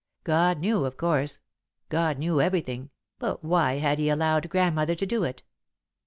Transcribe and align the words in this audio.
God 0.23 0.57
knew, 0.59 0.85
of 0.85 0.97
course 0.97 1.37
God 1.89 2.17
knew 2.17 2.41
everything, 2.41 2.89
but 3.19 3.43
why 3.43 3.73
had 3.75 3.99
He 3.99 4.09
allowed 4.09 4.49
Grandmother 4.49 4.95
to 4.95 5.05
do 5.05 5.23
it? 5.23 5.43